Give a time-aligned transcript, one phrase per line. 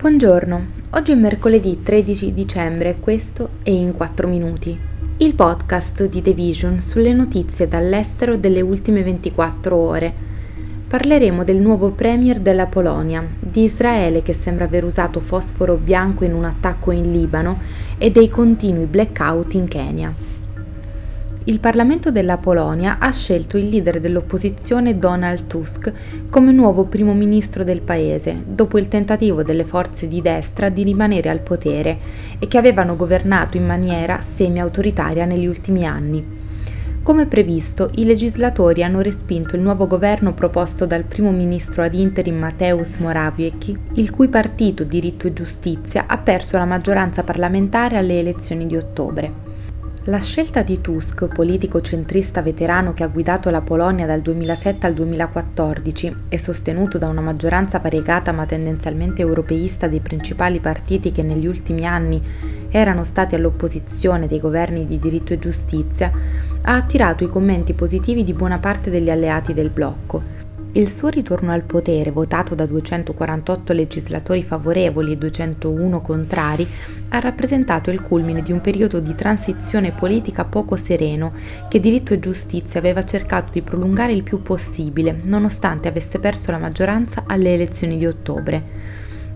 [0.00, 4.78] Buongiorno, oggi è mercoledì 13 dicembre questo è In 4 Minuti,
[5.16, 10.14] il podcast di The Vision sulle notizie dall'estero delle ultime 24 ore.
[10.86, 16.32] Parleremo del nuovo premier della Polonia, di Israele che sembra aver usato fosforo bianco in
[16.32, 17.58] un attacco in Libano
[17.98, 20.27] e dei continui blackout in Kenya
[21.48, 25.90] il Parlamento della Polonia ha scelto il leader dell'opposizione Donald Tusk
[26.28, 31.30] come nuovo primo ministro del paese, dopo il tentativo delle forze di destra di rimanere
[31.30, 31.98] al potere
[32.38, 36.22] e che avevano governato in maniera semi-autoritaria negli ultimi anni.
[37.02, 42.36] Come previsto, i legislatori hanno respinto il nuovo governo proposto dal primo ministro ad interim
[42.36, 48.66] Mateusz Morawiecki, il cui partito Diritto e Giustizia ha perso la maggioranza parlamentare alle elezioni
[48.66, 49.47] di ottobre.
[50.08, 54.94] La scelta di Tusk, politico centrista veterano che ha guidato la Polonia dal 2007 al
[54.94, 61.46] 2014 e sostenuto da una maggioranza variegata ma tendenzialmente europeista dei principali partiti che negli
[61.46, 62.22] ultimi anni
[62.70, 66.10] erano stati all'opposizione dei governi di diritto e giustizia,
[66.62, 70.37] ha attirato i commenti positivi di buona parte degli alleati del blocco
[70.72, 76.68] il suo ritorno al potere, votato da 248 legislatori favorevoli e 201 contrari,
[77.08, 81.32] ha rappresentato il culmine di un periodo di transizione politica poco sereno
[81.68, 86.58] che Diritto e Giustizia aveva cercato di prolungare il più possibile, nonostante avesse perso la
[86.58, 88.62] maggioranza alle elezioni di ottobre.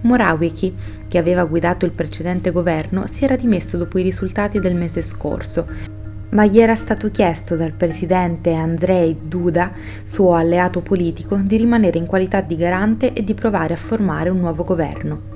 [0.03, 0.75] Morawiecki,
[1.09, 6.01] che aveva guidato il precedente governo, si era dimesso dopo i risultati del mese scorso
[6.33, 12.07] ma gli era stato chiesto dal presidente Andrzej Duda, suo alleato politico, di rimanere in
[12.07, 15.31] qualità di garante e di provare a formare un nuovo governo.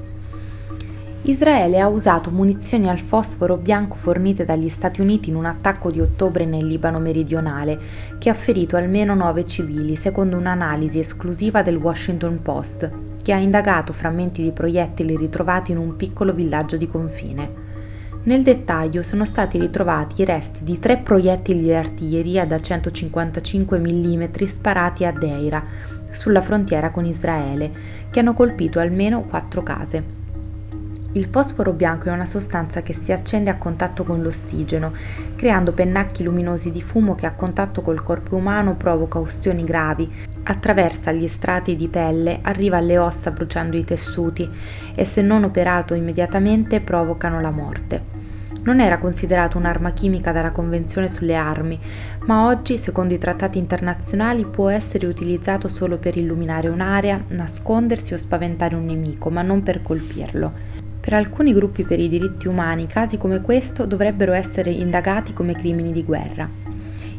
[1.22, 6.00] Israele ha usato munizioni al fosforo bianco fornite dagli Stati Uniti in un attacco di
[6.00, 7.78] ottobre nel Libano meridionale,
[8.18, 12.90] che ha ferito almeno nove civili, secondo un'analisi esclusiva del Washington Post,
[13.22, 17.75] che ha indagato frammenti di proiettili ritrovati in un piccolo villaggio di confine.
[18.26, 24.24] Nel dettaglio sono stati ritrovati i resti di tre proiettili di artiglieria da 155 mm
[24.46, 25.64] sparati a Deira,
[26.10, 27.70] sulla frontiera con Israele,
[28.10, 30.25] che hanno colpito almeno quattro case.
[31.16, 34.92] Il fosforo bianco è una sostanza che si accende a contatto con l'ossigeno,
[35.34, 40.12] creando pennacchi luminosi di fumo che a contatto col corpo umano provoca ustioni gravi,
[40.42, 44.46] attraversa gli strati di pelle, arriva alle ossa bruciando i tessuti
[44.94, 48.14] e se non operato immediatamente provocano la morte
[48.66, 51.78] non era considerato un'arma chimica dalla Convenzione sulle armi,
[52.26, 58.18] ma oggi, secondo i trattati internazionali, può essere utilizzato solo per illuminare un'area, nascondersi o
[58.18, 60.86] spaventare un nemico, ma non per colpirlo.
[61.06, 65.92] Per alcuni gruppi per i diritti umani, casi come questo dovrebbero essere indagati come crimini
[65.92, 66.50] di guerra.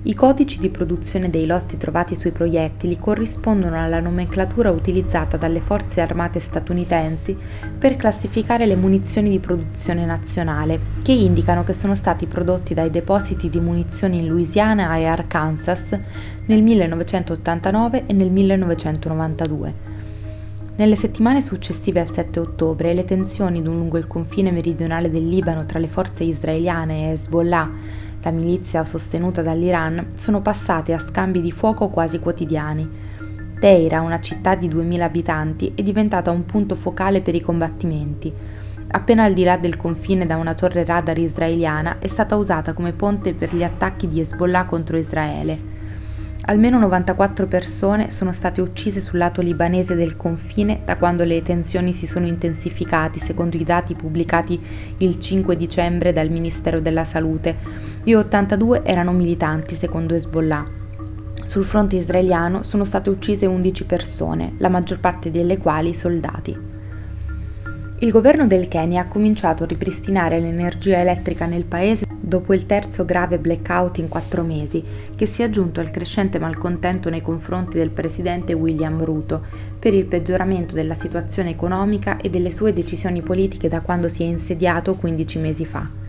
[0.03, 6.01] I codici di produzione dei lotti trovati sui proiettili corrispondono alla nomenclatura utilizzata dalle forze
[6.01, 7.37] armate statunitensi
[7.79, 13.49] per classificare le munizioni di produzione nazionale, che indicano che sono stati prodotti dai depositi
[13.49, 15.97] di munizioni in Louisiana e Arkansas
[16.45, 19.96] nel 1989 e nel 1992.
[20.77, 25.79] Nelle settimane successive al 7 ottobre le tensioni lungo il confine meridionale del Libano tra
[25.79, 27.71] le forze israeliane e Hezbollah
[28.21, 32.87] la milizia sostenuta dall'Iran, sono passate a scambi di fuoco quasi quotidiani.
[33.59, 38.31] Teira, una città di 2000 abitanti, è diventata un punto focale per i combattimenti.
[38.89, 42.91] Appena al di là del confine da una torre radar israeliana è stata usata come
[42.91, 45.76] ponte per gli attacchi di Hezbollah contro Israele.
[46.49, 51.91] Almeno 94 persone sono state uccise sul lato libanese del confine da quando le tensioni
[51.91, 54.57] si sono intensificate, secondo i dati pubblicati
[54.99, 57.57] il 5 dicembre dal Ministero della Salute,
[58.05, 60.65] e 82 erano militanti, secondo Hezbollah.
[61.43, 66.66] Sul fronte israeliano sono state uccise 11 persone, la maggior parte delle quali soldati.
[67.99, 73.05] Il governo del Kenya ha cominciato a ripristinare l'energia elettrica nel paese dopo il terzo
[73.05, 74.83] grave blackout in quattro mesi,
[75.15, 79.43] che si è aggiunto al crescente malcontento nei confronti del presidente William Ruto
[79.79, 84.27] per il peggioramento della situazione economica e delle sue decisioni politiche da quando si è
[84.27, 86.06] insediato 15 mesi fa.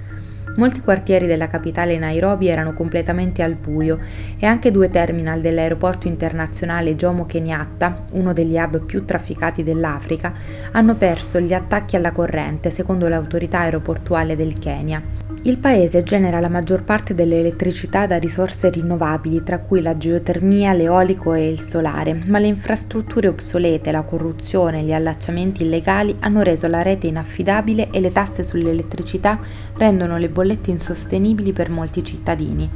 [0.59, 4.01] Molti quartieri della capitale Nairobi erano completamente al buio
[4.37, 10.33] e anche due terminal dell'aeroporto internazionale Jomo Kenyatta, uno degli hub più trafficati dell'Africa,
[10.73, 15.28] hanno perso gli attacchi alla corrente, secondo l'autorità aeroportuale del Kenya.
[15.43, 21.33] Il paese genera la maggior parte dell'elettricità da risorse rinnovabili, tra cui la geotermia, l'eolico
[21.33, 26.67] e il solare, ma le infrastrutture obsolete, la corruzione e gli allacciamenti illegali hanno reso
[26.67, 29.39] la rete inaffidabile e le tasse sull'elettricità
[29.77, 32.69] rendono le bollette insostenibili per molti cittadini.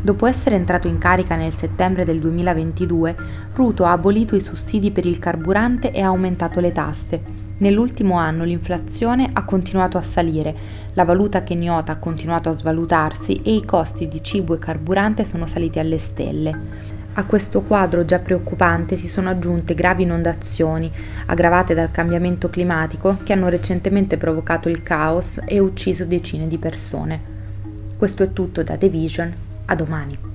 [0.00, 3.16] Dopo essere entrato in carica nel settembre del 2022,
[3.54, 8.42] Ruto ha abolito i sussidi per il carburante e ha aumentato le tasse Nell'ultimo anno
[8.42, 10.54] l'inflazione ha continuato a salire,
[10.94, 15.46] la valuta kenyota ha continuato a svalutarsi e i costi di cibo e carburante sono
[15.46, 17.02] saliti alle stelle.
[17.16, 20.90] A questo quadro già preoccupante si sono aggiunte gravi inondazioni,
[21.26, 27.32] aggravate dal cambiamento climatico, che hanno recentemente provocato il caos e ucciso decine di persone.
[27.96, 29.32] Questo è tutto da The Vision,
[29.66, 30.33] a domani.